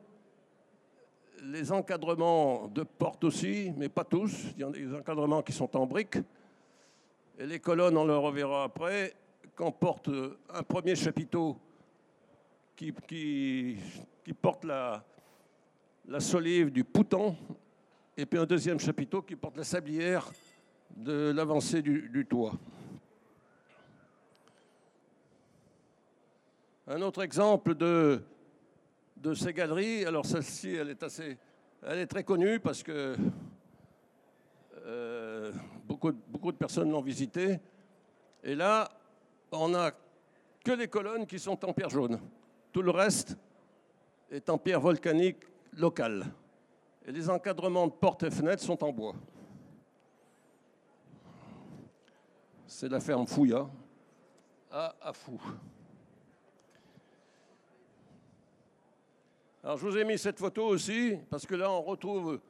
[1.43, 4.53] Les encadrements de porte aussi, mais pas tous.
[4.57, 6.19] Il y a des encadrements qui sont en briques.
[7.39, 9.15] Et les colonnes, on le reverra après,
[9.57, 10.11] comportent
[10.51, 11.57] un premier chapiteau
[12.77, 12.93] qui,
[14.41, 15.03] porte la,
[16.19, 17.35] solive du pouton
[18.17, 20.31] et puis un deuxième chapiteau qui porte la sablière
[20.95, 22.53] de l'avancée du, toit.
[26.87, 28.23] Un autre exemple de,
[29.17, 31.39] de ces galeries, alors celle-ci, elle est assez,
[31.83, 33.17] elle est très connue parce que
[34.85, 35.51] euh,
[35.85, 37.59] beaucoup, beaucoup de personnes l'ont visitée.
[38.45, 38.89] Et là,
[39.53, 39.93] on n'a
[40.65, 42.21] que les colonnes qui sont en pierre jaune.
[42.73, 43.37] Tout le reste
[44.31, 46.27] est en pierre volcanique locale.
[47.07, 49.15] Et les encadrements de portes et fenêtres sont en bois.
[52.67, 53.69] C'est la ferme Fouilla
[54.71, 55.41] à Afou.
[59.63, 62.41] Alors je vous ai mis cette photo aussi parce que là on retrouve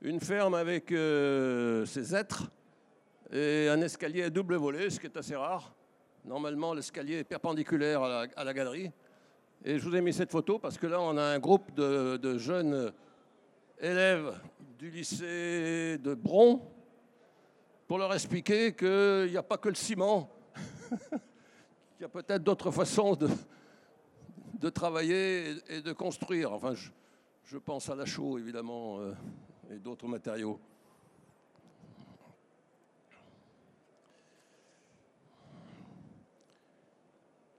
[0.00, 2.50] une ferme avec euh, ses êtres
[3.32, 5.72] et un escalier à double volet, ce qui est assez rare.
[6.24, 8.90] Normalement l'escalier est perpendiculaire à la, galerie.
[9.64, 12.38] Et je vous ai mis cette photo parce que là on a un groupe de,
[12.38, 12.92] jeunes
[13.80, 14.40] élèves
[14.78, 16.62] du lycée de Bron
[17.88, 20.30] pour leur expliquer qu'il n'y a pas que le ciment,
[20.90, 26.52] qu'il y a peut-être d'autres façons de, travailler et de construire.
[26.52, 26.90] Enfin, je,
[27.44, 29.12] je pense à la chaux, évidemment, euh,
[29.72, 30.60] et d'autres matériaux.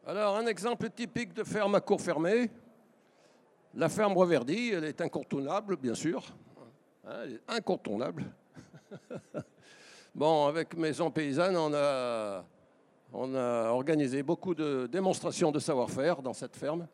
[0.05, 2.51] Alors, un exemple typique de ferme à cour fermée.
[3.73, 6.21] La ferme Reverdy, elle est incontournable, bien sûr.
[7.09, 8.25] Elle est incontournable.
[10.15, 12.43] bon, avec Maison Paysanne, on a,
[13.13, 16.85] On a organisé beaucoup de démonstrations de savoir-faire dans cette ferme.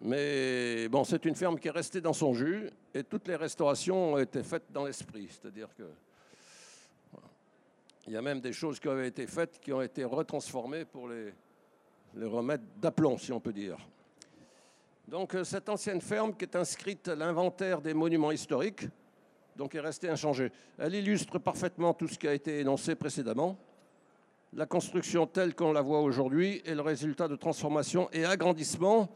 [0.00, 4.14] Mais bon, c'est une ferme qui est restée dans son jus et toutes les restaurations
[4.14, 5.28] ont été faites dans l'esprit.
[5.30, 5.84] C'est-à-dire que
[8.08, 11.08] il y a même des choses qui avaient été faites qui ont été retransformées pour
[11.08, 11.32] les,
[12.16, 13.76] les remettre d'aplomb, si on peut dire.
[15.08, 18.88] Donc euh, cette ancienne ferme qui est inscrite à l'inventaire des monuments historiques,
[19.54, 20.50] donc est restée inchangée.
[20.78, 23.56] Elle illustre parfaitement tout ce qui a été énoncé précédemment.
[24.52, 29.08] La construction telle qu'on la voit aujourd'hui est le résultat de transformation et agrandissement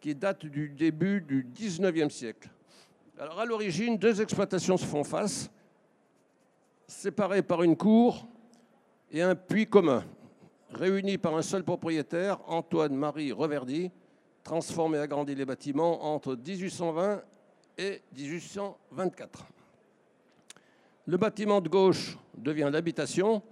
[0.00, 2.50] qui date du début du 19e siècle.
[3.18, 5.50] Alors à l'origine, deux exploitations se font face,
[6.86, 8.26] séparées par une cour
[9.10, 10.04] et un puits commun,
[10.74, 13.90] réunis par un seul propriétaire, Antoine-Marie Reverdy,
[14.42, 17.22] transformé et agrandi les bâtiments entre 1820
[17.78, 19.46] et 1824.
[21.06, 23.42] Le bâtiment de gauche devient l'habitation,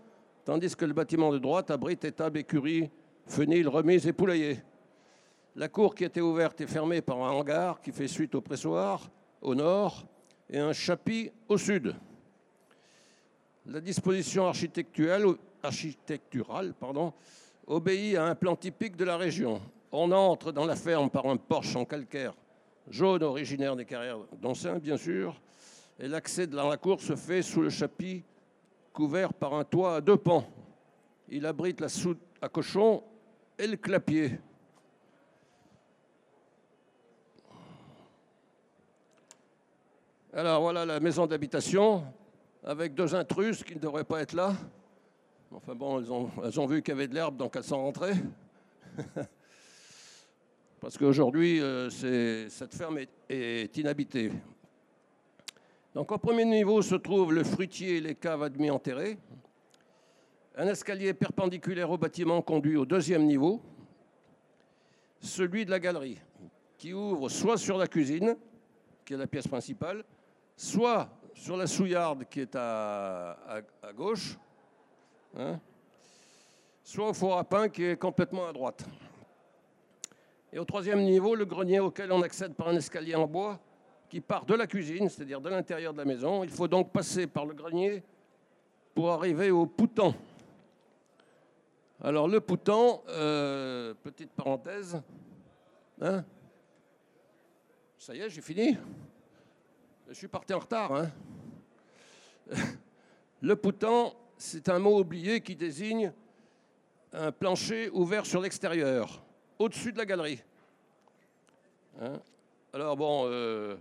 [0.44, 2.90] tandis que le bâtiment de droite abrite étable, écurie,
[3.26, 4.62] fenil, remise et poulailler.
[5.54, 9.10] La cour qui était ouverte est fermée par un hangar qui fait suite au pressoir
[9.42, 10.06] au nord
[10.48, 11.94] et un chapitre au sud.
[13.66, 15.26] La disposition architecturale,
[15.62, 17.12] architecturale pardon,
[17.66, 19.60] obéit à un plan typique de la région.
[19.90, 22.34] On entre dans la ferme par un porche en calcaire
[22.88, 25.40] jaune originaire des carrières d'Ancin, bien sûr,
[25.98, 28.26] et l'accès dans la cour se fait sous le chapitre
[28.92, 30.44] couvert par un toit à deux pans.
[31.28, 33.02] Il abrite la soute à cochon
[33.58, 34.38] et le clapier.
[40.34, 42.04] Alors voilà la maison d'habitation
[42.64, 44.54] avec deux intrus qui ne devraient pas être là.
[45.54, 46.00] Enfin bon,
[46.42, 48.14] elles ont, vu qu'il y avait de l'herbe, donc elles sont rentrées.
[50.80, 51.90] Parce qu'aujourd'hui, euh,
[52.48, 54.32] cette ferme est, inhabitée.
[55.94, 59.18] Donc au premier niveau se trouvent le fruitier et les caves admis enterrées.
[60.56, 63.60] Un escalier perpendiculaire au bâtiment conduit au deuxième niveau,
[65.20, 66.18] celui de la galerie,
[66.78, 68.36] qui ouvre soit sur la cuisine,
[69.04, 70.02] qui est la pièce principale,
[70.56, 73.38] soit sur la souillarde qui est à,
[73.82, 74.38] à, gauche,
[75.36, 75.58] hein,
[76.82, 78.84] soit au four à pain qui est complètement à droite.
[80.52, 83.58] Et au troisième niveau, le grenier auquel on accède par un escalier en bois
[84.08, 86.44] qui part de la cuisine, c'est-à-dire de l'intérieur de la maison.
[86.44, 88.02] Il faut donc passer par le grenier
[88.94, 90.14] pour arriver au poutan.
[92.02, 95.00] Alors le poutan, euh, petite parenthèse,
[96.00, 96.24] hein
[97.96, 98.76] ça y est, j'ai fini.
[100.08, 100.92] Je suis parti en retard.
[100.92, 101.10] Hein
[103.40, 104.12] le poutan,
[104.42, 106.12] c'est un mot oublié qui désigne
[107.12, 109.22] un plancher ouvert sur l'extérieur,
[109.58, 110.42] au-dessus de la galerie.
[112.00, 112.18] Hein?
[112.72, 113.76] Alors bon, euh,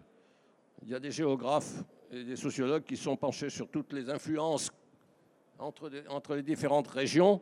[0.84, 4.72] il y a des géographes et des sociologues qui sont penchés sur toutes les influences
[5.58, 7.42] entre, les différentes régions.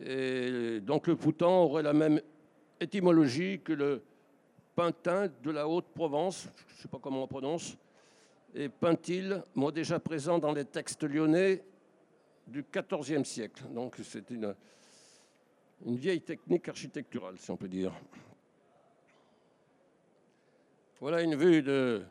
[0.00, 2.20] Et donc le poutan aurait la même
[2.80, 4.02] étymologie que le
[4.74, 7.76] pintin de la Haute-Provence, je ne sais pas comment on prononce,
[8.52, 11.62] et Pintil, mot déjà présent dans les textes lyonnais
[12.46, 13.64] du XIVe siècle.
[13.72, 14.54] Donc c'est une,
[15.84, 17.92] vieille technique architecturale, si on peut dire.
[21.00, 22.02] Voilà une vue de,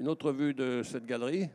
[0.00, 1.48] autre vue de cette galerie,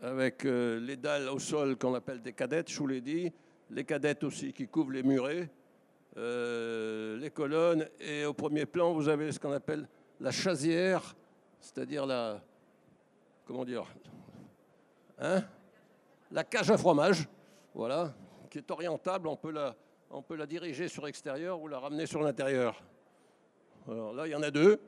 [0.00, 3.32] avec euh, les dalles au sol qu'on appelle des cadettes, je vous l'ai dit,
[3.70, 5.48] les cadettes aussi qui couvrent les murets,
[6.16, 9.88] euh, les colonnes, et au premier plan, vous avez ce qu'on appelle
[10.20, 11.14] la chasière,
[11.60, 12.42] c'est-à-dire la.
[13.46, 13.86] Comment dire
[15.18, 15.44] hein?
[16.30, 17.28] La cage à fromage,
[17.74, 18.14] voilà,
[18.50, 19.28] qui est orientable.
[19.28, 19.74] On peut la,
[20.10, 22.82] on peut la diriger sur l'extérieur ou la ramener sur l'intérieur.
[23.88, 24.80] Alors là, il y en a deux.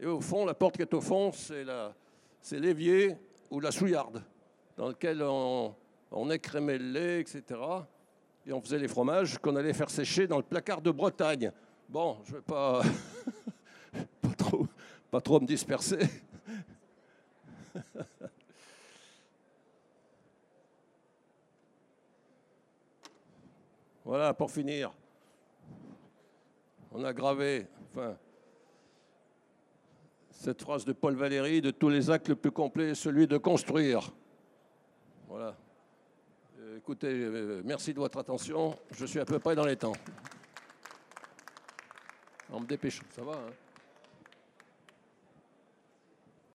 [0.00, 3.16] Et au fond, la porte qui est au fond, c'est l'évier
[3.50, 4.22] ou la souillarde,
[4.76, 5.74] dans lequel on,
[6.10, 7.42] on écrémait le lait, etc.
[8.46, 11.52] Et on faisait les fromages qu'on allait faire sécher dans le placard de Bretagne.
[11.88, 12.82] Bon, je ne vais pas,
[14.22, 14.66] pas trop
[15.14, 16.08] pas trop me disperser.
[24.04, 24.92] voilà, pour finir,
[26.92, 27.66] on a gravé
[30.30, 34.12] cette phrase de Paul Valéry, de tous les actes le plus complet, celui de construire.
[35.28, 35.56] Voilà.
[36.60, 38.76] Euh, écoutez, euh, merci de votre attention.
[38.90, 39.94] Je suis à peu près dans les temps.
[42.52, 43.63] En me dépêchant, ça va hein?